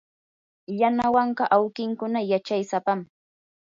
[0.81, 2.99] yanawanka awkinkuna yachaysapam.